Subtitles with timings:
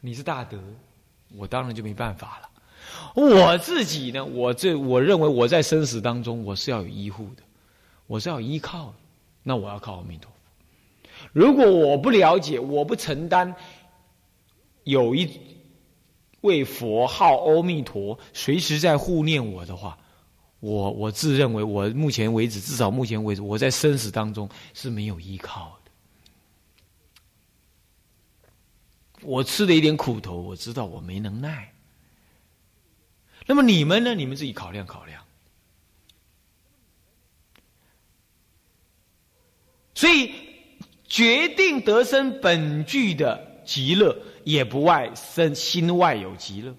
[0.00, 0.58] 你是大德，
[1.36, 2.48] 我当然就没办法了。
[3.14, 7.42] 我自己呢，我这我认为我在生死当中，我是要有依护的，
[8.06, 8.94] 我是要依靠的。
[9.42, 10.36] 那我要靠阿弥陀佛。
[11.32, 13.54] 如果我不了解，我不承担，
[14.84, 15.28] 有一
[16.42, 19.98] 位佛号阿弥陀随时在护念我的话，
[20.60, 25.87] 我我自认为我目前为止，至少目前为止，我在生死当中是没有依靠的。
[29.22, 31.72] 我吃了一点苦头，我知道我没能耐。
[33.46, 34.14] 那么你们呢？
[34.14, 35.22] 你们自己考量考量。
[39.94, 40.32] 所以，
[41.08, 46.72] 决定得生本具的极乐，也不外生心外有极乐。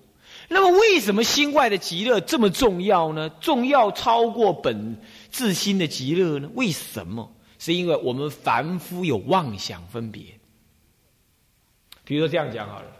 [0.48, 3.30] 那么，为什么心外的极乐这么重要呢？
[3.42, 4.98] 重要超过本
[5.30, 6.50] 自心的极乐呢？
[6.54, 7.36] 为什么？
[7.58, 10.39] 是因为我们凡夫有妄想分别。
[12.10, 12.92] 比如说这样讲好了。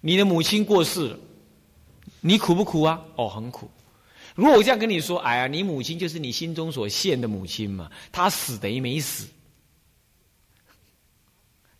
[0.00, 1.18] 你的母亲过世了，
[2.20, 3.00] 你苦不苦啊？
[3.14, 3.70] 哦，很苦。
[4.34, 9.28] 如果我这样跟你说，哎呀，你母亲就是你心中所现的母亲嘛，她死等于没死，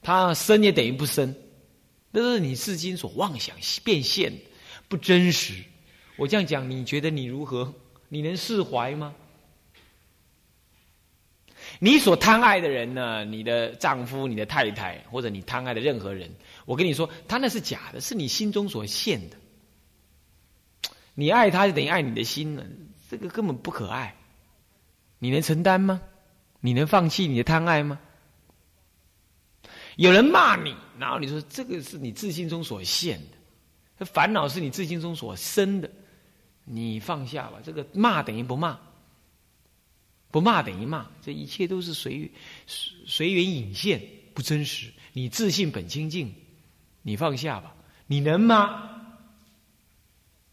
[0.01, 1.35] 她生也等于不生，
[2.13, 4.33] 那是你至今所妄想变现，
[4.87, 5.61] 不真实。
[6.17, 7.75] 我这样讲，你觉得你如何？
[8.09, 9.13] 你能释怀吗？
[11.79, 13.25] 你所贪爱的人呢？
[13.25, 16.31] 你的丈夫、你的太太，或者你贪爱的任何人。
[16.65, 19.37] 我跟你说，他那是假的，是你心中所现的。
[21.15, 22.65] 你爱他就等于爱你的心了，
[23.11, 24.15] 这个根本不可爱。
[25.19, 26.01] 你能承担吗？
[26.61, 27.99] 你能放弃你的贪爱吗？
[29.97, 33.19] 有人骂你，然后你说这个是你自信中所现
[33.99, 35.91] 的，烦恼是你自信中所生的，
[36.65, 37.59] 你放下吧。
[37.63, 38.79] 这个骂等于不骂，
[40.37, 42.31] 不骂等于骂，这一切都是随
[43.07, 43.99] 随缘引现，
[44.35, 44.93] 不真实。
[45.15, 46.31] 你自信本清净。
[47.01, 47.75] 你放下吧，
[48.07, 48.91] 你能吗？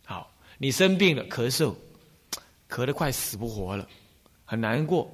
[0.06, 1.76] 好，你生病了，咳嗽，
[2.70, 3.86] 咳得快死不活了，
[4.45, 5.11] 很难过。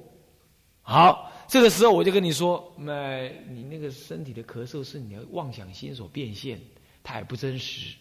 [0.82, 6.60] 好，这个时候我就跟你说，那你那个身体的咳嗽是你的妄想心所变现，
[7.02, 7.96] 它也不真实。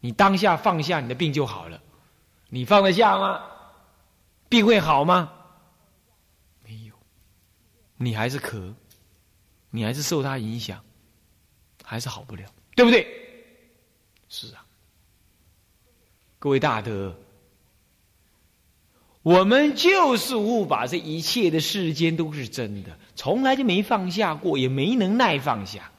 [0.00, 1.80] 你当下放下，你的病就好了。
[2.48, 3.51] 你放得下吗？
[4.52, 5.32] 病会好吗？
[6.62, 6.94] 没有，
[7.96, 8.74] 你还是咳，
[9.70, 10.84] 你还是受它影响。
[11.82, 12.44] 还是好不了，
[12.76, 13.06] 对不对？
[14.28, 14.64] 是啊，
[16.38, 17.18] 各位大德，
[19.22, 25.90] 我们就是误把这一切的世间都是真的，从来就没放下过，也没能耐放下。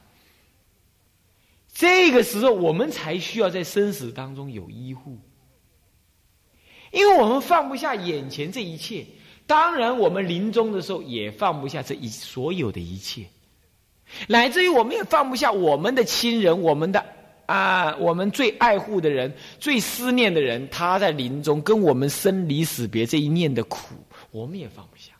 [1.72, 5.18] 这个时候，我们才需要在生死当中有医护，
[6.94, 9.04] 因为我们放不下眼前这一切，
[9.46, 13.24] 当然我们临终的时候也放不下这一所有的一切。
[14.28, 17.04] 乃至于我们也放不下我们的亲人，我们的
[17.46, 23.96] 啊，我们最爱护的人、最思念的人，他在临终跟我们生离死别这一念的苦，
[24.30, 25.12] 我们也放不下。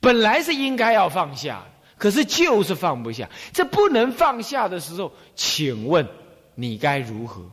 [0.00, 1.64] 本来是应该要放下，
[1.96, 3.30] 可是就是放不下。
[3.52, 6.04] 这不能放下的时候，请问
[6.56, 7.48] 你该如何？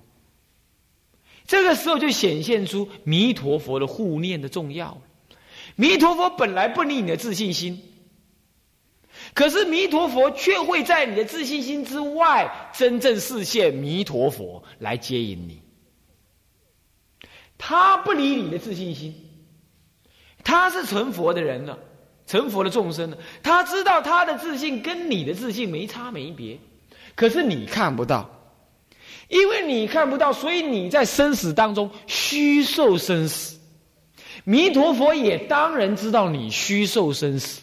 [1.50, 5.02] 这个时候就显现出弥陀佛的护念的重要。
[5.76, 7.82] 弥陀佛本来不理你的自信心。
[9.34, 15.64] 可是弥陀佛却会在你的自信心之外，真正实现弥陀佛来接引你。
[17.58, 19.16] 他不理你的自信心，
[20.44, 21.80] 他是成佛的人了，
[22.28, 23.18] 成佛的众生了。
[23.42, 26.60] 他知道他的自信跟你的自信没差没别，
[27.16, 28.39] 可是你看不到，
[29.30, 33.58] 因为你看不到，所以你在生死当中虚受生死。
[34.44, 37.62] 弥陀佛也当然知道你虚受生死。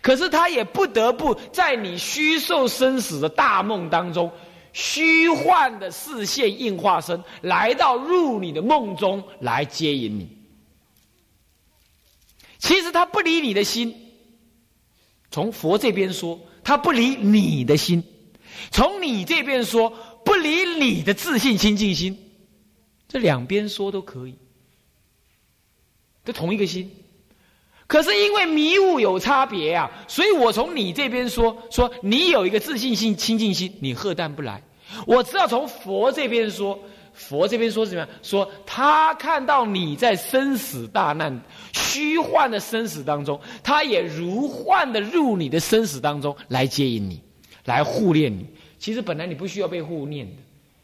[0.00, 4.30] 可是他也不得不在你虚受生死的大梦当中，
[4.72, 10.28] 虚幻的视线应化身来到入你的梦中来接引你。
[12.58, 13.94] 其实他不理你的心，
[15.30, 18.02] 从佛这边说，他不理你的心；
[18.70, 19.92] 从你这边说，
[20.24, 22.18] 不理你的自信清净心。
[23.08, 24.34] 这两边说都可以，
[26.24, 26.90] 这同一个心。
[27.86, 34.62] 可是因为迷雾有差别啊，所以我从你这边说说你有一个自信心、清净心，你喝淡不来。
[35.06, 36.78] 我只要从佛这边说，
[37.12, 38.08] 佛这边说什么？
[38.22, 41.42] 说他看到你在生死大难、
[41.72, 47.20] 虚幻的生死当中，他也如幻的入你的生死当中来接引你，
[47.66, 48.46] 来护念你。
[48.84, 50.42] 其实本来你不需要被护念的，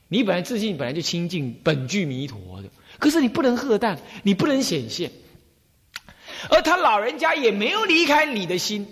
[0.09, 2.71] 你本来自信本来就清净，本具弥陀的。
[2.99, 5.13] 可是你不能喝淡，你不能显现。
[6.49, 8.89] 而他老人家也没有离开你的心，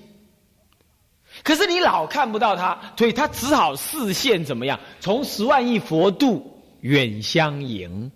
[1.43, 4.79] 可是你老看不到他，所以他只好视线怎么样？
[5.01, 8.13] 从十万亿佛度远相迎，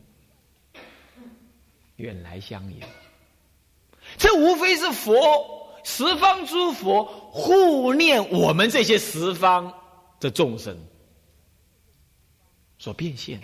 [1.96, 2.80] 远来相迎。
[4.18, 9.72] 这无非是佛十方诸佛护念我们这些十方
[10.22, 10.78] 这众生
[12.78, 13.40] 所变现。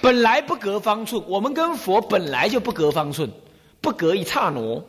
[0.00, 3.28] 本来不隔方寸，我们跟佛本来就不隔方寸，
[3.80, 4.86] 不隔一刹那，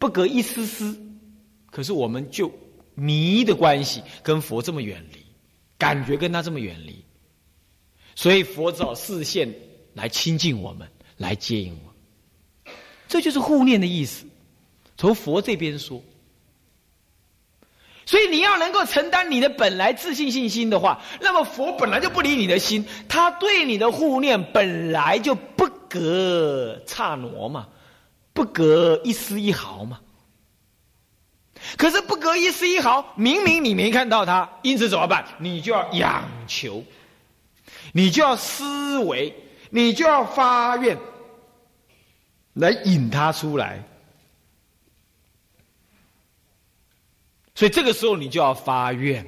[0.00, 1.00] 不隔一丝丝。
[1.70, 2.52] 可是我们就
[2.96, 5.24] 迷的关系，跟佛这么远离，
[5.78, 7.04] 感觉跟他这么远离，
[8.16, 9.54] 所以佛找视线
[9.94, 12.72] 来亲近我们，来接引我。
[13.06, 14.26] 这就是护念的意思，
[14.96, 16.02] 从佛这边说。
[18.12, 27.68] 所以你要能够承担你的本来自信信心的话，那么佛本来就不离你的心，他对你的护念本来就不隔刹挪嘛，
[28.34, 29.98] 不隔一丝一毫嘛。
[31.78, 35.24] 可是不隔一丝一毫，明明你没看到他，因此怎么办？
[35.38, 36.84] 你就要仰求，
[37.94, 39.34] 你就要思维，
[39.70, 40.98] 你就要发愿。
[42.52, 43.82] 来引他出来，
[47.62, 49.24] 所以这个时候你就要发愿，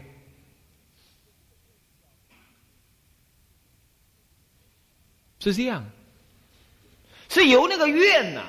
[5.39, 5.89] 是这样，
[7.29, 8.43] 是由那个愿呐，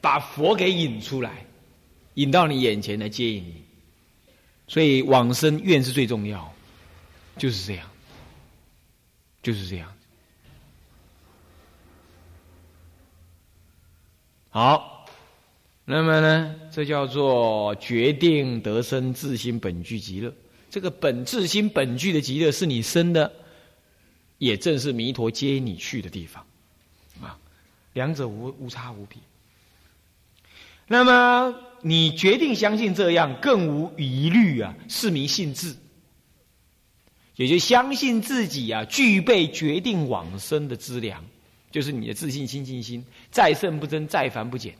[0.00, 1.44] 把佛给引出来，
[2.14, 3.64] 引到你眼前来接引你，
[4.68, 6.54] 所以往生愿是最重要，
[7.36, 7.90] 就是这样，
[9.42, 9.92] 就是这样。
[14.50, 14.93] 好，
[15.86, 20.32] 那么呢，这叫做决定得生自心本具极乐。
[20.70, 23.30] 这个本自心本具的极乐是你生的，
[24.38, 26.44] 也正是弥陀接你去的地方，
[27.22, 27.38] 啊，
[27.92, 29.18] 两者无无差无别。
[30.86, 35.76] 那么你决定相信这样，更无疑虑啊，是名信自，
[37.36, 41.22] 也就相信自己啊，具备决定往生的资粮。
[41.70, 44.74] 就是你的自信心、信心，再胜不增，再凡不减。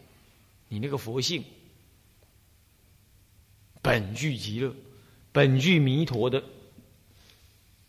[0.68, 1.44] 你那个佛性，
[3.82, 4.74] 本具极乐，
[5.32, 6.42] 本具弥陀的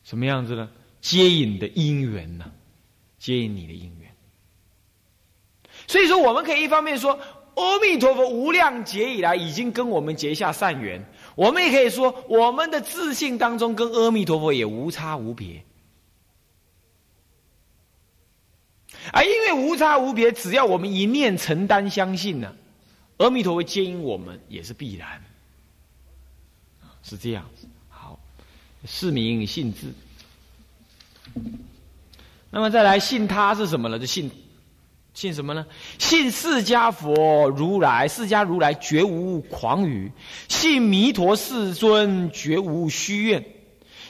[0.03, 0.69] 什么样子呢？
[1.01, 2.51] 接引的因缘呢？
[3.17, 4.11] 接引你的因缘。
[5.87, 7.19] 所以说，我们可以一方面说，
[7.55, 11.01] 阿弥陀佛无量劫以来已经跟我们结下善缘；
[11.35, 15.63] 我们也可以说，我们的自信当中跟阿弥陀佛也无差无别。
[19.11, 22.55] 啊，因为无差无别，只要我们一念承担相信呢，
[23.17, 25.23] 阿弥陀佛接引我们也是必然，
[27.01, 27.67] 是这样子。
[27.87, 28.19] 好，
[28.85, 29.93] 是名信字。
[32.49, 33.99] 那么再来信他是什么呢？
[33.99, 34.29] 就信
[35.13, 35.65] 信什么呢？
[35.97, 40.09] 信释迦佛如来，释迦如来绝无狂语；
[40.49, 43.41] 信弥陀世尊绝无虚愿；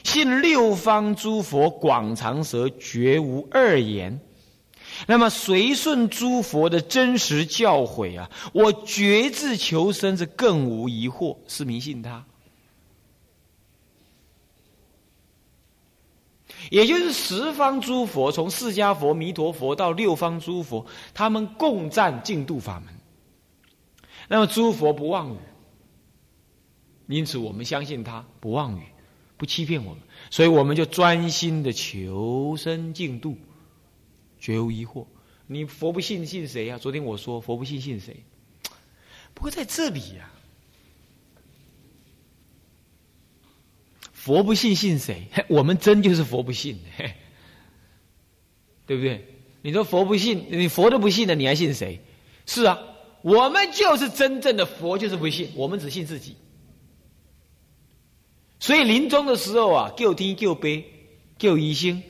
[0.02, 4.20] 信六方诸佛广长舌绝无二言。
[5.06, 12.24] 那么随顺诸佛的真实教诲啊，我决志求生是更无疑惑，是迷信他。
[16.70, 22.92] 也就是十方诸佛，从释迦佛、弥陀佛到六方诸佛，他们共赞净度法门。
[24.28, 25.38] 那么诸佛不妄语，
[27.06, 28.82] 因此我们相信他不妄语，
[29.36, 33.36] 不欺骗我们，所以我们就专心的求生净度。
[34.38, 35.06] 绝无疑惑，
[35.46, 36.78] 你佛不信信谁呀？
[36.78, 38.24] 昨天我说佛不信信谁？
[39.34, 40.30] 不过在这里呀，
[44.12, 45.28] 佛不信信谁？
[45.48, 46.78] 我们真就是佛不信，
[48.86, 49.24] 对不对？
[49.62, 52.00] 你说佛不信，你佛都不信的，你还信谁？
[52.46, 52.78] 是啊，
[53.22, 56.36] 我们就是真正的佛，就是不信，我们只信自己。
[58.58, 60.84] 所以临终的时候啊，救天救悲
[61.38, 62.02] 救医生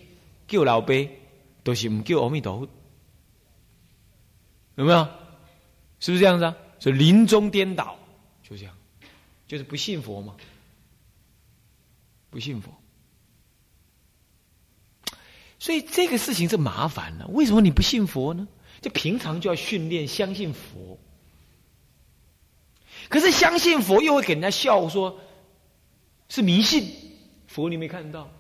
[0.47, 1.21] 救老悲。
[1.66, 2.68] 都是唔叫阿弥陀佛，
[4.76, 5.04] 有没有？
[5.99, 6.56] 是不是这样子啊？
[6.78, 7.99] 所以临终颠倒，
[8.44, 8.73] 就这样，
[9.49, 10.37] 就是不信佛嘛，
[12.30, 12.73] 不信佛。
[15.58, 17.26] 所以这个事情是麻烦了。
[17.26, 18.46] 为什么你不信佛呢？
[18.80, 21.00] 就平常就要训练相信佛。
[23.08, 25.18] 可是相信佛又会给人家笑，说
[26.28, 26.94] 是迷信。
[27.49, 28.30] 佛你没看到。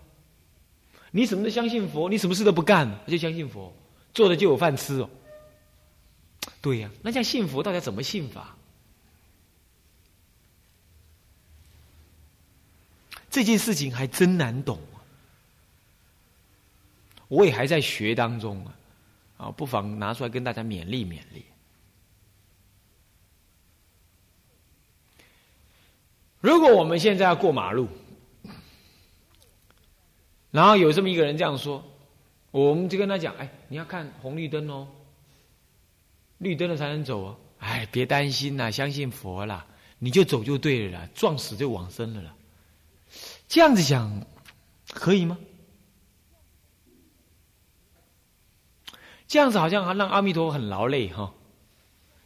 [1.16, 3.72] 你什么都相信佛，你什么事都不干，就相信佛，
[4.12, 5.08] 做的就有饭吃哦。
[6.60, 8.54] 对呀，那像信佛，大家怎么信法？
[13.30, 15.00] 这件事情还真难懂啊！
[17.28, 18.74] 我也还在学当中啊，
[19.38, 21.46] 啊，不妨拿出来跟大家勉励勉励。
[26.42, 27.88] 如果我们现在要过马路，
[30.56, 31.84] 然后有这么一个人这样说，
[32.50, 34.88] 我们就跟他讲：“哎，你要看红绿灯哦，
[36.38, 37.36] 绿灯了才能走哦。
[37.58, 39.66] 哎，别担心呐，相信佛啦，
[39.98, 42.34] 你就走就对了啦，撞死就往生了啦。”
[43.48, 44.26] 这样子讲
[44.88, 45.36] 可以吗？
[49.28, 51.34] 这样子好像让阿弥陀佛很劳累哈。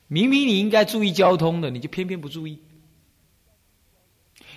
[0.06, 2.60] 明明你应该注意交通的，你就偏偏不注意。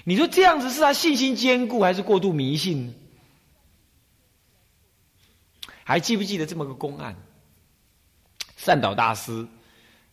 [0.03, 2.93] 你说这样子是他信心坚固，还是过度迷信呢？
[5.83, 7.15] 还记不记得这么个公案？
[8.57, 9.45] 善导大师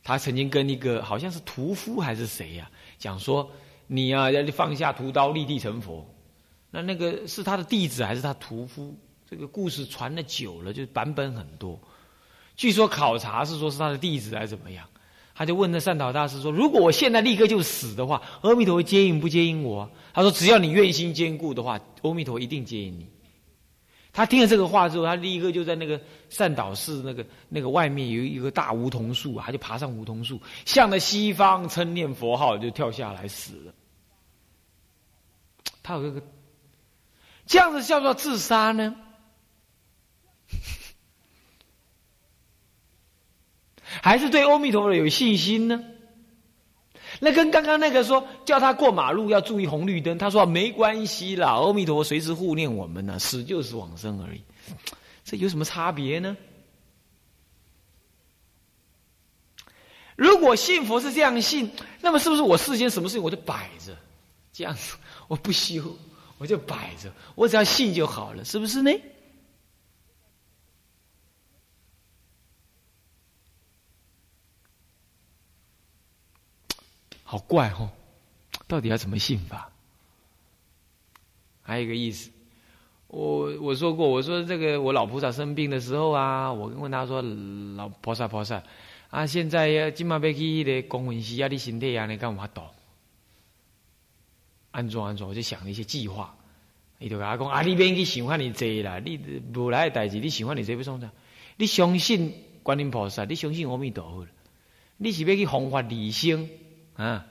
[0.03, 3.51] 他曾经跟一个好像是屠夫还是谁呀，讲说
[3.87, 6.07] 你呀要放下屠刀，立地成佛。
[6.71, 8.97] 那那个是他的弟子还是他屠夫？
[9.29, 11.79] 这个故事传了久了，就版本很多。
[12.57, 14.87] 据说考察是说是他的弟子还是怎么样？
[15.33, 23.07] 他就问那善导大师说：“如果我现在立刻就死的话，阿弥陀佛接引不接引我？”他说：“只要你愿心坚固的话，阿弥陀一定接引你。”
[24.13, 33.73] 他听了这个话之后，他立刻就在那个善导寺那个那个外面有一个大梧桐树啊，他就爬上梧桐树，向着西方称念佛号，就跳下来死了。
[35.83, 36.23] 他有这个
[37.47, 38.97] 这样子叫做自杀呢？
[43.83, 45.85] 还是对阿弥陀佛有信心呢？
[47.23, 54.41] 那跟刚刚那个说叫他过马路要注意红绿灯，他说没关系啦，阿弥陀佛随时护念我们呢，死就是往生而已，
[55.23, 56.35] 这有什么差别呢？
[60.17, 63.95] 如果信佛是这样信，那么是不是我世间什么事情我就摆着，
[64.53, 64.97] 这样子
[65.29, 65.95] 我不修，
[66.39, 68.91] 我就摆着，我只要信就好了，是不是呢？
[77.31, 77.89] 好怪哦，
[78.67, 79.71] 到底要怎么信法？
[81.63, 82.29] 还有一个意思，
[83.07, 87.23] 我我说过，我说这个我老菩萨生病的时候啊，我问他说
[87.79, 88.61] ：“老菩萨菩萨
[89.11, 92.67] 啊，现在要今晚要去那个公文寺啊，你身体啊，你干嘛懂？
[94.73, 96.35] 安装安装，我就想了一些计划。
[96.99, 99.21] 伊就甲我讲啊，你免去想遐尼济啦，你
[99.55, 101.09] 无来的代志，你想遐尼济不送的？
[101.57, 102.35] 你相信
[102.65, 104.27] 观音菩萨，你相信阿弥陀佛，
[104.97, 106.49] 你是要去弘法利生。
[107.01, 107.25] 啊，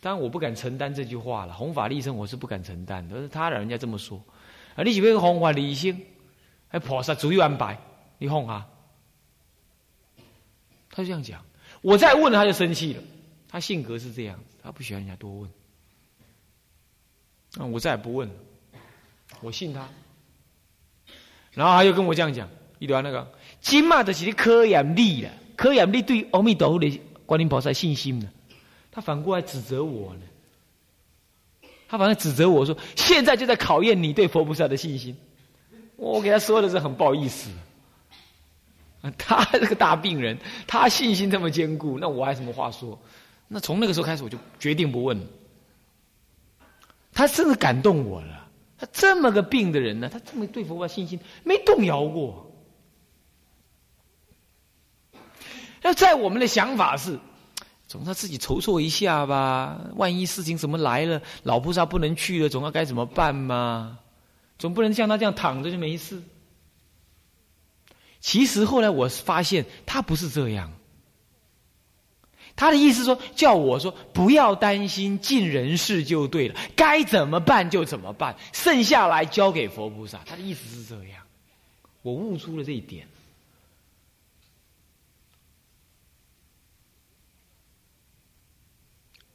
[0.00, 1.52] 当然我不敢承担这句话了。
[1.52, 3.20] 弘法利生，我是不敢承担的。
[3.20, 4.22] 是他人家这么说，
[4.76, 6.00] 啊，你是不弘法利生？
[6.68, 7.76] 还菩萨主意安排，
[8.18, 8.64] 你哄他？
[10.88, 11.44] 他就这样讲。
[11.80, 13.02] 我再问他就生气了。
[13.48, 15.50] 他性格是这样，他不喜欢人家多问。
[17.58, 18.34] 啊，我再也不问了。
[19.40, 19.88] 我信他。
[21.50, 28.32] 然后他又跟我这样讲，一段那个，今嘛的是你科研力了，科研力对阿弥陀佛的观音菩萨信心了。
[28.94, 35.16] 他反过来指责我呢，他反而指责我说：“现在就在考验你对佛菩萨的信心。”
[35.96, 37.48] 我给他说的是很不好意思，
[39.16, 42.98] 他这个大病人，他信心这么坚固，那我还什么话说？
[43.48, 45.18] 那从那个时候开始，我就决定不问。
[47.14, 48.46] 他甚至感动我了，
[48.76, 52.52] 他这么个病的人呢，他这么对佛菩萨信心没动摇过。
[55.80, 57.18] 那在我们的想法是。
[57.92, 63.98] 总要自己筹措一下吧，万一事情怎么来了，老菩萨不能去了，总要该怎么办嘛？
[64.58, 66.22] 总不能像他这样躺着就没事。
[68.18, 70.72] 其实后来我发现他不是这样，
[72.56, 80.18] 他的意思说叫我说不要担心，尽人事就对了，该怎么办就怎么办，剩下来交给佛菩萨。
[80.24, 81.22] 他的意思是这样，
[82.00, 83.06] 我悟出了这一点。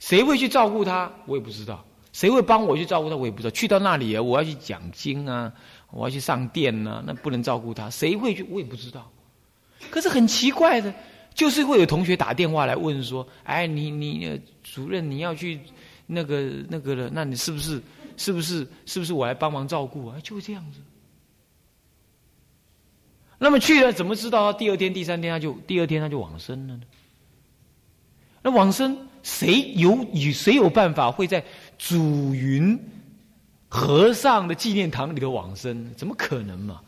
[0.07, 1.11] 谁会去照顾他？
[1.25, 1.83] 我也不知道。
[2.13, 3.15] 谁会帮我去照顾他？
[3.17, 3.51] 我也不知道。
[3.51, 5.51] 去到那里啊，我要去讲经啊，
[5.91, 7.89] 我要去上殿啊，那不能照顾他。
[7.89, 8.41] 谁会去？
[8.43, 9.11] 我也不知道。
[9.89, 10.93] 可是很奇怪的，
[11.33, 15.59] 就是会有同学打电话来问说：“哎，你你主任你要去
[16.05, 17.81] 那个那个了，那你是不是
[18.15, 20.79] 是不是是不是我来帮忙照顾啊？”就这样子。
[23.37, 26.83] 那么去了，怎么知道第二天、第三天他就第二天他就往生了呢？
[28.41, 29.06] 那往生？
[29.24, 31.43] 谁有与谁有办法会在
[31.77, 32.79] 祖云
[33.67, 35.93] 和尚的纪念堂里头往生？
[35.95, 36.81] 怎么可能嘛？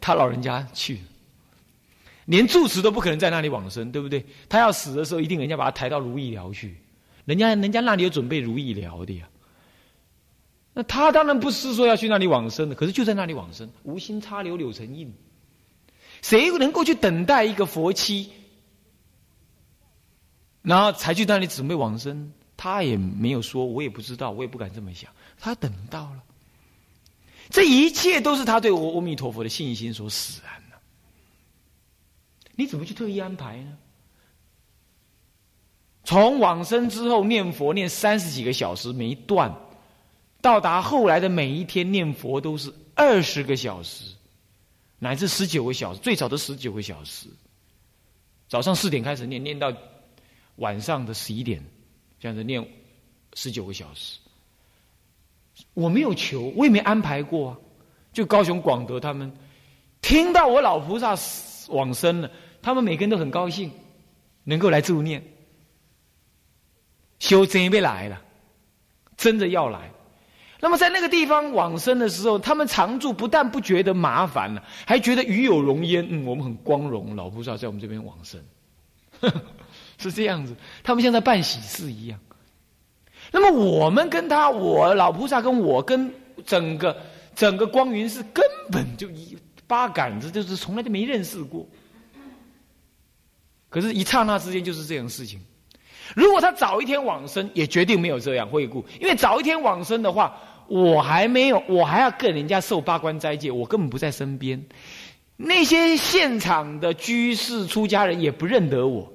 [0.00, 0.98] 他老人家去，
[2.24, 4.24] 连住持都不可能在那里往生，对不对？
[4.48, 6.76] 他要死的时候，一定人家把他抬到如意寮去，
[7.24, 9.28] 人家人家那里有准备如意寮的呀。
[10.72, 15.12] 那他当然不是说要去那里往生的，可是就在那里往生，无心插柳柳成荫。
[16.22, 18.30] 谁能够去等待一个佛妻？
[20.62, 22.82] 然后才去那里准备往生，他。
[22.82, 25.10] 也没有说，我也不知道，我也不敢这么想。
[25.38, 26.22] 他等到了，
[27.50, 30.76] 这一切都是他对我阿弥陀佛的信心所使然的。
[32.54, 33.76] 你怎么去特意安排呢？
[36.04, 39.54] 从往生之后念佛念三十几个小时没断，
[40.40, 44.12] 到达后来的每一天念佛都是二十个小时，
[44.98, 47.28] 乃至十九个小时，最少都十九个小时。
[48.48, 49.72] 早上四点开始念，念到
[50.56, 51.62] 晚上的十一点，
[52.20, 52.66] 这样子念
[53.34, 54.18] 十九个小时。
[55.74, 57.58] 我没有求，我也没安排过啊。
[58.12, 59.32] 就高雄广德他们
[60.02, 61.16] 听到我老菩萨
[61.68, 62.30] 往生了，
[62.60, 63.70] 他们每个人都很高兴，
[64.44, 65.22] 能够来助念。
[67.18, 68.20] 修真被来了，
[69.16, 69.90] 真的要来。
[70.60, 76.06] 那么在那个地方往生的时候，他们常住，不但不觉得麻烦了，还觉得与有荣焉。
[76.10, 78.40] 嗯，我们很光荣，老菩萨在我们这边往生，
[80.02, 80.54] 是这样子。
[80.82, 82.18] 他们像在办喜事一样。
[83.30, 86.12] 那么我们跟他，我老菩萨跟我跟
[86.44, 86.96] 整个
[87.34, 91.66] 整个光云寺根本就一八杆子，就是从来就没认识过。
[93.70, 95.40] 可是，一刹那之间就是这样事情。
[96.14, 98.84] 如果他早一天往生，也决定没有这样惠顾。
[99.00, 104.62] 因为早一天往生的话，我还没有，我还要跟人家受八关斋戒，我根本不在身边。
[105.38, 109.10] 那些现场的居士、出家人也不认得我。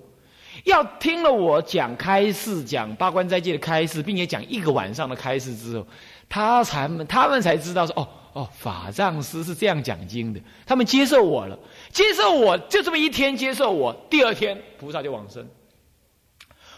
[0.64, 5.86] 要听了我讲开示、讲八关斋戒的开示，并且讲一个晚上的开示之后，
[6.28, 10.40] 他才他们才知道说：哦哦，法藏师是这样讲经的。
[10.66, 11.58] 他们接受我了，
[11.92, 15.48] 接受我就这么一天接受我，第二天菩萨就往生。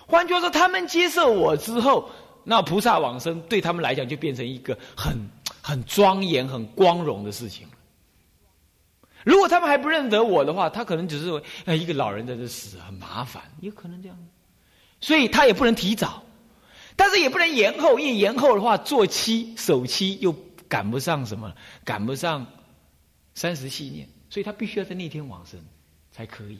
[0.07, 2.09] 换句话说，他们接受我之后，
[2.43, 5.29] 那菩萨往生对他们来讲就变成一个很
[5.61, 7.67] 很庄严、很光荣的事情。
[9.29, 14.17] 如果他们还不认得我的话，他可能只是为哎一个老人在这死很麻烦，有可能这样。
[14.99, 16.23] 所以他也不能提早，
[16.95, 20.35] 但是也不能延后，因为延后的话，做期守期又
[20.67, 21.53] 赶不上什么，
[21.85, 22.43] 赶不上
[23.35, 25.63] 三十系念，所以他必须要在那天往生
[26.11, 26.57] 才可以。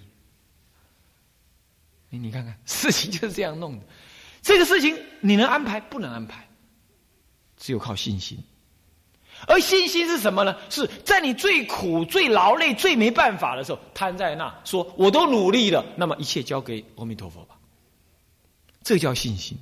[2.12, 3.86] 你看看， 事情就是这样弄的。
[4.44, 6.48] 这个事情你能安排，不能安排，
[7.58, 8.38] 只有靠信心。
[9.48, 10.56] 而信心是什么呢？
[10.70, 17.56] 是在你最苦、最劳累、最没办法的时候，瘫在那说：“我都努力了，那么一切交给阿弥陀佛吧。”
[18.84, 19.58] 这叫信心，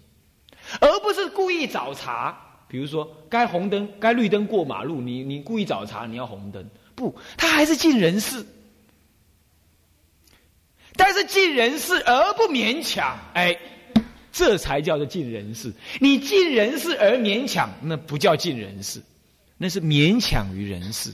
[0.80, 2.38] 而不是故意找茬。
[2.68, 8.46] 比如说，该红灯、该绿灯过马路，你你故意找茬，你要红灯，不，他还是尽人事。
[10.96, 13.58] 但是尽人事而不勉强，哎，
[14.32, 15.72] 这才叫做尽人事。
[16.02, 19.02] 你尽人事而勉强，那不叫尽人事，
[19.58, 21.14] 那是勉强于人事。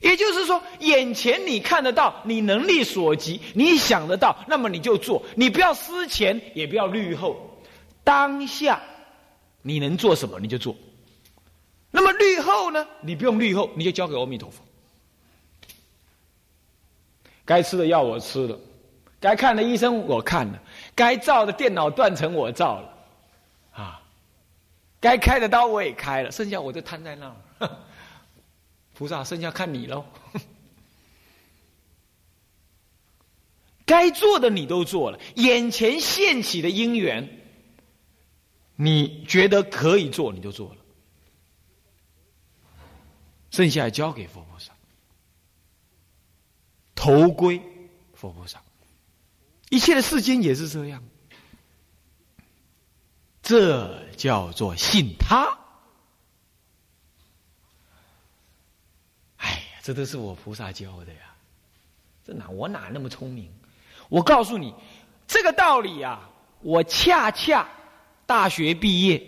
[0.00, 5.22] 也就是说，眼前你看得到，你能力所及，你想得到，那么你就做。
[5.34, 7.60] 你不要思前，也不要虑后，
[8.02, 8.80] 当下
[9.60, 10.74] 你能做什么你就做。
[11.90, 12.86] 那么虑后呢？
[13.02, 14.62] 你不用虑后，你就交给阿弥陀佛。
[17.44, 18.58] 该吃的药我吃了，
[19.20, 20.62] 该看的医生我看了，
[20.94, 22.89] 该照的电脑断层我照了，
[25.00, 27.36] 该开的刀我也开了，剩下我就瘫在那儿。
[28.94, 30.04] 菩萨，剩下看你喽。
[33.86, 37.40] 该做的你都做了，眼前现起的因缘，
[38.76, 40.76] 你觉得可以做你就做了，
[43.50, 44.72] 剩下交给佛菩萨。
[46.94, 47.60] 头归
[48.12, 48.62] 佛菩萨，
[49.70, 51.02] 一切的世间也是这样，
[53.42, 55.48] 这叫做信他。
[59.36, 61.20] 哎呀，这都是我菩萨教的呀，
[62.24, 63.50] 这哪我哪那么聪明？
[64.08, 64.74] 我告诉你，
[65.26, 66.28] 这个道理啊，
[66.62, 67.68] 我恰恰
[68.26, 69.22] 大学毕业，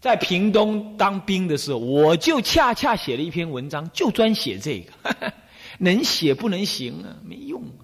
[0.00, 5.32] 在屏东当兵的时候，我就恰恰写了一篇文章，就专写这个。
[5.78, 7.80] 能写不能行啊，没用啊。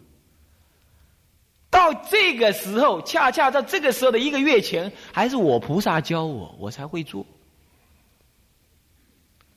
[1.77, 7.27] 到这个时候，恰恰在这个时候的一个月前，还是我菩萨教我，我才会做。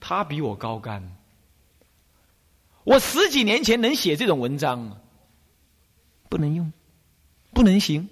[0.02, 1.02] 他比我高干。
[2.84, 4.98] 我十几年前能写这种文章吗，
[6.28, 6.74] 不能用，
[7.54, 8.10] 不能行。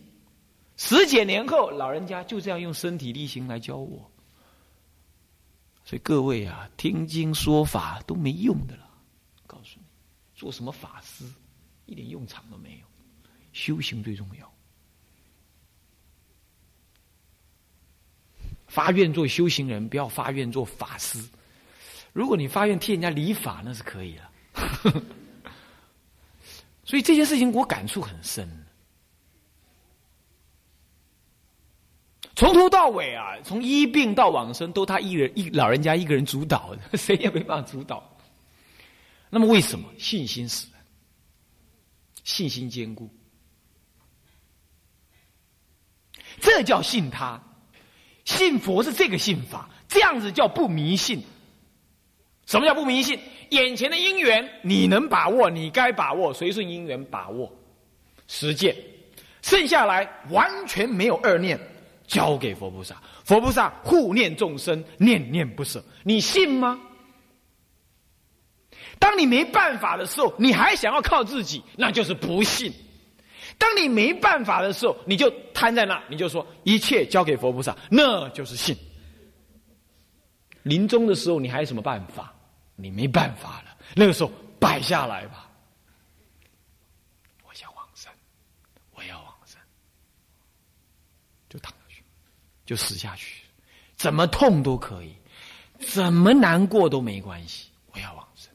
[0.77, 4.09] 十几年后，老人家就这样用身体力行来教我。
[5.83, 8.89] 所以各位啊，听经说法都没用的了。
[9.45, 9.85] 告诉你
[10.33, 11.25] 做什么法师，
[11.85, 12.86] 一点用场都没有。
[13.57, 14.53] 修行最重要。
[18.67, 21.27] 发愿做修行人，不要发愿做法师。
[22.13, 24.31] 如果你发愿替人家理法，那是可以了。
[26.85, 28.47] 所以这件事情我感触很深。
[32.35, 38.15] 从头到尾啊，从医病到往生，都他一人一老人家一个人主导的， 谁也没办法主导。
[39.31, 40.79] 那么为什么信心使然？
[42.23, 43.09] 信心坚固，
[46.39, 47.41] 这叫信他。
[48.25, 51.23] 信佛是这个信法，这样子叫不迷信。
[52.45, 53.19] 什么叫不迷信？
[53.49, 57.51] 眼前的因缘你能把握，你该把握，随顺因缘把握
[58.27, 58.75] 实践，
[59.41, 61.57] 剩下来完全没有二念，
[62.05, 63.01] 交给佛菩萨。
[63.23, 65.83] 佛菩萨护念众生，念念不舍。
[66.03, 66.79] 你信吗？
[68.99, 72.73] 当你没办法的时候，你还想要靠自己，那就是不信。
[73.57, 78.77] 当你没办法的时候，你就瘫在那，你就说一切交给佛菩萨，那就是信。
[80.63, 82.33] 临终的时候，你还有什么办法？
[82.75, 85.49] 你没办法了，那个时候摆下来吧。
[87.47, 88.11] 我想往生，
[88.93, 89.59] 我要往生，
[91.49, 92.03] 就躺下去，
[92.65, 93.43] 就死下去，
[93.95, 95.15] 怎么痛都可以，
[95.79, 97.69] 怎么难过都没关系。
[97.93, 98.53] 我要往生，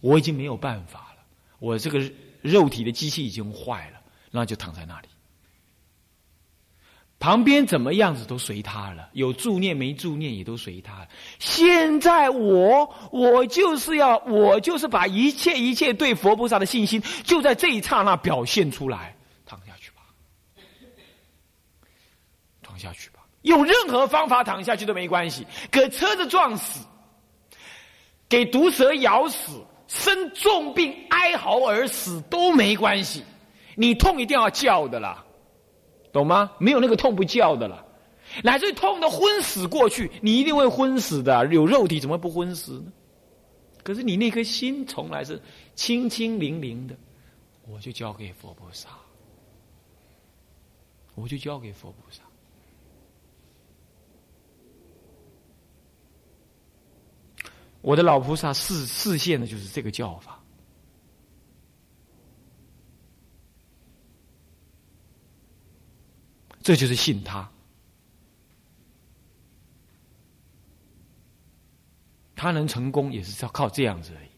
[0.00, 1.24] 我已经没有办法了，
[1.58, 1.98] 我这个
[2.46, 5.08] 肉体的机器已经坏了，那就躺在那里。
[7.18, 11.08] 旁边怎么样子都随他了，有助念没助念也都随他。
[11.38, 19.16] 现在我我就是要我就是把一切一切对佛菩萨的信心，就在这一刹那表现出来。
[19.46, 20.02] 躺下去吧，
[22.62, 25.46] 躺下去吧，用任何方法躺下去都没关系。
[25.70, 26.84] 给车子撞死，
[28.28, 33.22] 给毒蛇咬死，生重病哀嚎而死都没关系。
[33.74, 35.24] 你痛一定要叫的啦。
[36.12, 36.50] 懂吗？
[36.58, 37.84] 没有那个痛不叫的了，
[38.42, 41.46] 乃至痛的昏死过去，你一定会昏死的。
[41.48, 42.92] 有肉体怎么不昏死呢？
[43.82, 45.38] 可是你那颗心从来是
[45.74, 46.96] 清清灵灵的，
[47.68, 48.88] 我就交给佛菩萨，
[51.14, 52.22] 我就交给佛菩萨。
[57.80, 60.40] 我的老菩萨示示现的就是这个教法。
[66.62, 67.48] 这就是信他，
[72.34, 74.28] 他能成功也是要靠这样子而已，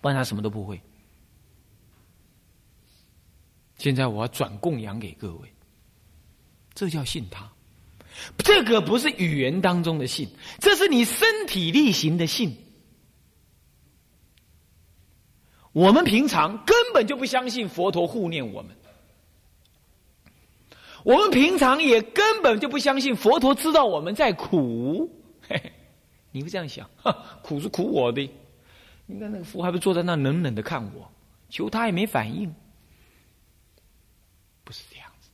[0.00, 0.80] 不然他什么都不会。
[3.78, 5.52] 现在我要转供养给各位，
[6.72, 7.52] 这叫信他。
[8.38, 10.28] 这个不是语言当中的信，
[10.60, 12.56] 这是你身体力行的信。
[15.72, 18.74] 我们平常根本就不相信佛陀护念我们。
[21.04, 25.08] 我们平常也根本就不相信佛陀知道我们在苦，
[26.32, 26.90] 你会这样想？
[27.44, 28.28] 苦是苦我的，
[29.06, 31.08] 你看那个佛还不坐在那冷冷的看我，
[31.48, 32.52] 求他也没反应，
[34.64, 35.28] 不是这样子，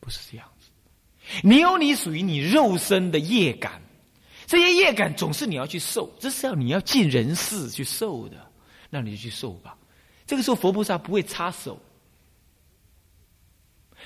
[0.00, 0.48] 不是这样。
[1.42, 3.80] 你有你属于你肉身的业感，
[4.46, 8.36] 这些业感总是你要去受，这是要你要尽人事去受的，
[8.88, 9.76] 那你就去受吧。
[10.26, 11.78] 这个时候佛菩萨不会插手。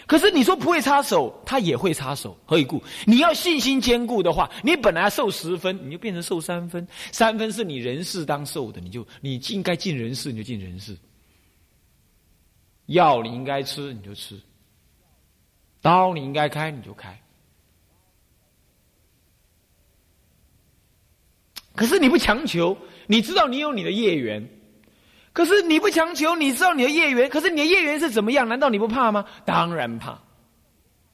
[0.06, 2.36] 可是你说不会插手，他也会插手。
[2.44, 2.82] 何以故？
[3.06, 6.86] 你要信心坚固的话，你本来受十分，你就变成受三分。
[7.12, 10.96] 三分是你人事当受的，你就你应该尽人事，你就尽人事。
[12.86, 14.34] 药你应该吃，你就吃；
[15.84, 17.20] 刀你应该开，你就开。
[21.76, 22.74] 可是你不强求，
[23.06, 24.48] 你知道你有你的业缘。
[25.34, 28.48] 可是你不强求，你知道你的业缘，可是你的业缘是怎么样？
[28.48, 29.26] 难道你不怕吗？
[29.44, 30.18] 当然怕。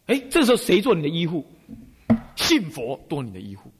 [0.06, 1.44] 哎，这时候谁做你的医护？
[2.36, 3.72] 信佛做你的医护。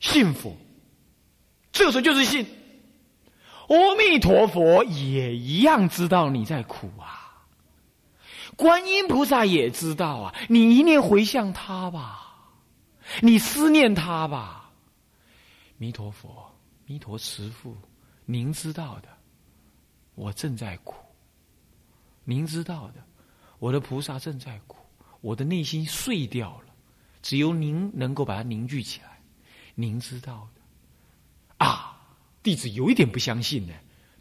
[0.00, 0.56] 信佛，
[1.70, 2.44] 这个时候就是信。
[3.68, 7.23] 阿弥陀佛也一样知道你在苦啊。
[8.56, 12.36] 观音菩萨也知道啊，你一念回向他吧，
[13.20, 14.70] 你思念他吧。
[15.76, 16.50] 弥陀佛。
[16.86, 17.74] 弥陀慈父，
[18.26, 19.08] 您知道的，
[20.16, 20.96] 我正在苦。
[22.24, 23.02] 您知道的，
[23.58, 24.76] 我的菩萨正在苦，
[25.22, 26.74] 我的内心碎掉了，
[27.22, 29.18] 只有您能够把它凝聚起来。
[29.74, 31.98] 您知道的，啊，
[32.42, 33.72] 弟子有一点不相信呢。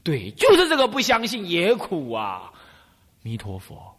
[0.04, 2.50] 对，就是这个不相信也苦啊。
[3.24, 3.94] 弥陀佛，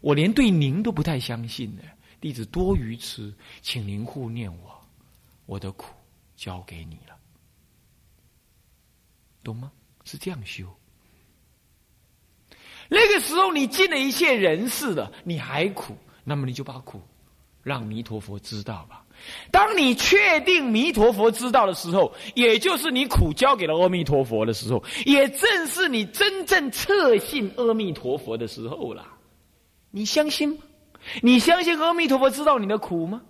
[0.00, 1.82] 我连对您都不太相信呢。
[2.20, 3.32] 弟子多愚痴，
[3.62, 4.80] 请您护念我，
[5.46, 5.94] 我的苦
[6.36, 7.16] 交给你了。
[9.44, 9.70] 懂吗？
[10.04, 10.66] 是这样修。
[12.88, 17.00] 那个时候你尽了一切人事了，你还苦，那么你就把苦
[17.62, 19.04] 让弥陀佛知道吧。
[19.50, 29.17] 当你确定弥陀佛知道的时候，也就是你苦交给了阿弥陀佛的时候，也正是你真正彻信阿弥陀佛的时候了。
[29.98, 30.58] 你相信吗？
[31.22, 33.20] 你相信阿弥陀佛知道你的苦吗？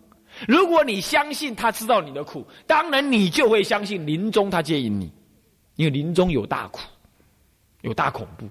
[0.47, 5.11] 如果你相信他知道你的苦，当然你就会相信临终他接引你，
[5.77, 6.81] 因为临终有大苦，
[7.81, 8.47] 有大恐怖。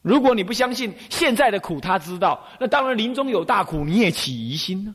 [0.00, 4.94] 如果你不相信现在的苦他知道，那当然临终有大苦你也起疑心呢。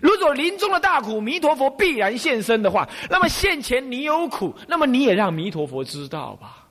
[0.00, 6.68] 如果临终的大苦弥陀佛必然现身的话，那么现前你有苦，那么你也让弥陀佛知道吧。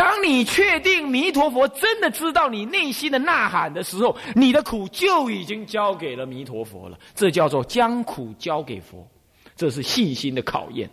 [0.00, 6.98] 当你确定弥陀佛真的知道你内心的呐喊的时候，你的苦就已经交给了弥陀佛了。
[7.14, 9.06] 这叫做将苦交给佛，
[9.54, 10.88] 这是信心的考验。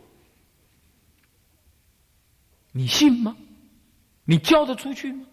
[2.73, 3.37] 你信吗？
[4.25, 5.25] 你交得出去吗？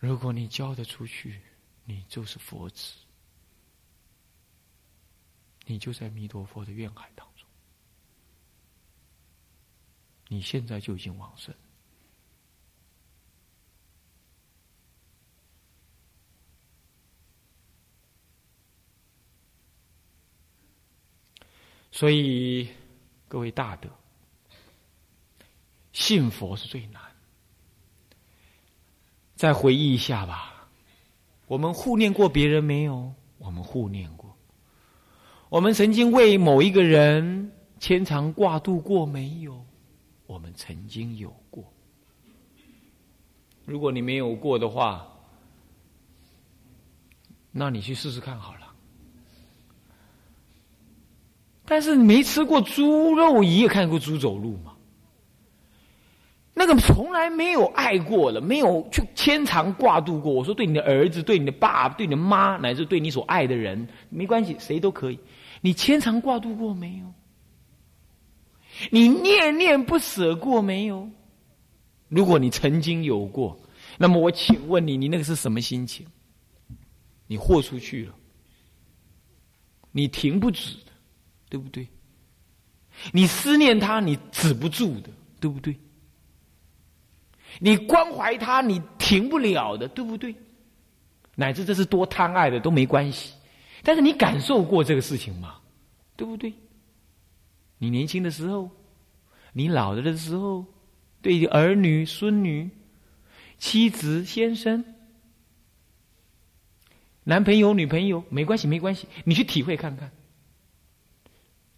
[0.00, 1.40] 如果你交得出去，
[1.84, 2.94] 你就是佛子，
[5.66, 7.24] 你就在弥陀佛的愿海当，
[10.28, 11.54] 你现在就已经往生。
[21.92, 22.68] 所以，
[23.26, 23.88] 各位大德，
[25.92, 27.02] 信佛是最难。
[29.34, 30.68] 再回忆一下吧，
[31.46, 33.14] 我们护念过别人没有？
[33.38, 34.36] 我们护念过。
[35.48, 39.65] 我们曾经为某一个人牵肠挂肚过没有？
[40.26, 41.64] 我们曾经有过。
[43.64, 45.06] 如果你没有过的话，
[47.50, 48.60] 那你去试试看好了。
[51.64, 54.72] 但是你没吃过猪肉，你也看过猪走路吗？
[56.54, 60.32] 那个从来没有爱过了，没有去牵肠挂肚过。
[60.32, 65.18] 我说，对你的儿子、对你的爸、对你的妈，乃至对你所爱的人，没关系，谁都可以。
[65.60, 67.12] 你牵肠挂肚过没有？
[68.90, 71.08] 你念念不舍过没有？
[72.08, 73.58] 如果你曾经有过，
[73.98, 76.06] 那么我请问你，你那个是什么心情？
[77.26, 78.14] 你豁出去了，
[79.92, 80.76] 你停不止。
[81.48, 81.86] 对不对？
[83.12, 85.08] 你思念他，你止不住的，
[85.38, 85.76] 对不对？
[87.60, 90.34] 你关怀他，你停不了的，对不对？
[91.36, 93.32] 乃至这是多贪爱的都没关系，
[93.84, 95.54] 但是你感受过这个事情吗？
[96.16, 96.52] 对不对？
[97.78, 98.70] 你年轻的时候，
[99.52, 100.64] 你老了的时候，
[101.20, 102.70] 对儿女、孙女、
[103.58, 104.84] 妻子、先生、
[107.24, 110.10] 男朋友、女朋友，没关系，没关系，你去体会看看。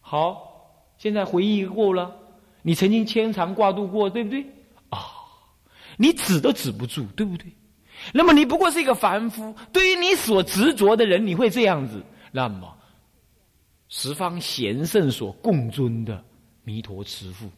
[0.01, 2.17] 好，现在回忆过了，
[2.63, 4.47] 你曾经牵肠挂肚过，对不对？
[4.91, 4.99] 啊，
[5.97, 7.53] 你止都止不住，对不对？
[8.13, 12.01] 那么你不过是一个凡夫，对于你所执着的人，你会这样子。
[12.31, 12.78] 那么，
[13.89, 16.23] 十方贤圣所共尊的
[16.63, 17.51] 弥陀慈父，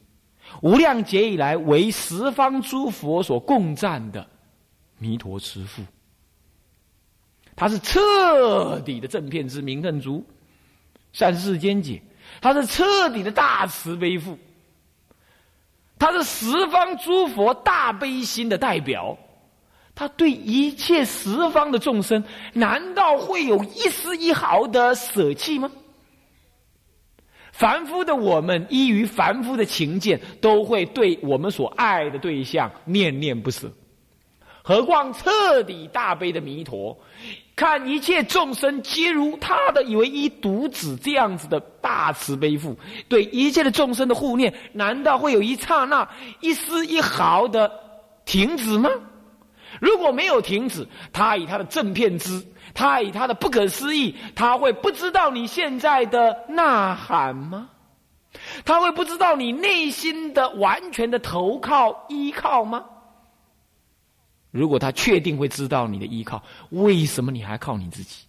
[0.62, 4.26] 无量劫以来为十方诸佛所共赞的
[4.98, 5.82] 弥陀慈父，
[7.56, 10.24] 他是彻底的正片之明正足，
[11.12, 12.00] 善世间解。
[12.40, 14.38] 他是彻底的大慈悲父，
[15.98, 19.18] 他是十方诸佛大悲心的代表，
[19.96, 25.72] 他对一切十方的众生，难道会有一丝一毫的舍弃吗？
[27.60, 33.70] 凡夫的我们，依于凡夫的情见，都会对我们所爱的对象念念不舍，
[34.62, 36.98] 何况彻底大悲的弥陀？
[37.54, 42.74] 看一切众生皆如他的唯一独子这样子的大慈悲父，
[43.10, 46.08] 对一切的众生的护念，难道会有一刹那、
[46.40, 47.70] 一丝一毫的
[48.24, 48.88] 停止吗？
[49.80, 52.42] 如果没有停止，他以他的正片之，
[52.74, 57.70] 他以他的不可思议，他会不知道你现在的呐喊吗？
[58.64, 62.84] 他会不知道你内心的完全的投靠依靠吗？
[64.50, 68.24] 如果他确定会知道你的依靠，为什么你还靠你自己？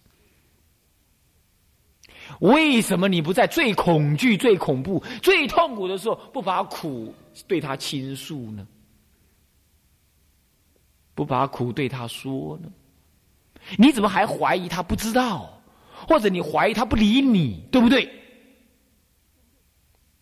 [2.40, 7.14] 为什么你不在最恐惧、最恐怖、最痛苦的时候，不把苦
[7.46, 8.66] 对他倾诉呢？
[11.14, 12.70] 不把苦对他说呢？
[13.78, 15.60] 你怎么还怀疑他不知道？
[16.08, 18.04] 或者你怀疑他不理你，对不对？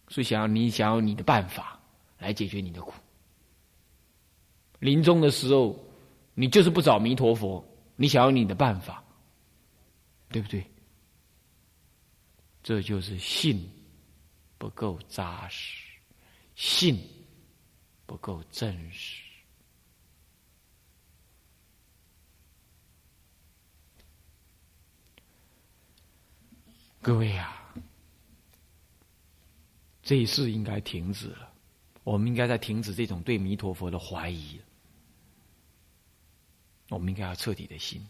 [0.09, 1.81] 所以，想要你想要你的办法
[2.19, 2.93] 来解决你的苦，
[4.79, 5.79] 临终的时候。
[6.33, 7.63] 你就是不找弥陀佛，
[7.97, 9.05] 你想要你的办法，
[10.31, 10.65] 对不对？
[12.63, 13.69] 这就是信
[14.57, 15.85] 不够扎实，
[16.55, 16.99] 信
[18.07, 19.23] 不够真实。
[27.03, 27.75] 各位啊，
[30.03, 31.51] 这一世应该停止了。
[32.05, 34.61] 我们应该在停止这种对弥陀佛的怀疑。
[36.89, 38.07] 我们应该要彻底的信。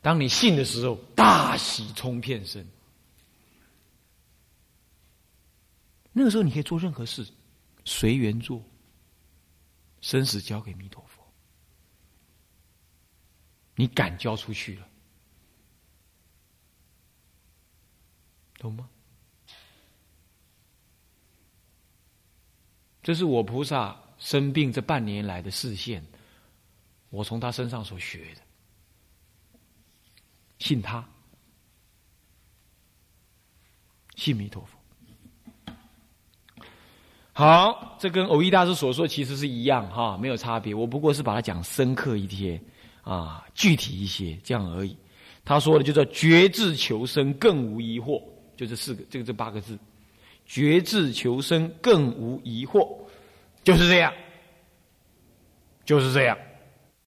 [0.00, 2.66] 当你信的时候，大喜冲遍身。
[6.12, 7.24] 那个时候，你可以做任何事，
[7.84, 8.60] 随缘做，
[10.00, 11.22] 生死交给弥陀佛。
[13.76, 14.88] 你敢交出去了，
[18.58, 18.88] 懂吗？
[23.02, 26.04] 这是我菩萨生病这半年来的视线，
[27.08, 28.42] 我从他身上所学的。
[30.58, 31.08] 信他，
[34.16, 34.76] 信弥陀佛。
[37.32, 40.74] 好，这跟偶一大师所说其实是一样哈，没有差别。
[40.74, 42.60] 我不过是把它讲深刻一些
[43.02, 44.94] 啊，具体一些这样而已。
[45.44, 48.22] 他说的就叫绝智求生，更无疑惑，
[48.58, 49.78] 就这四个，这个这八个字。
[50.44, 52.98] 绝智求生，更无疑惑，
[53.62, 54.12] 就是这样，
[55.84, 56.36] 就是这样。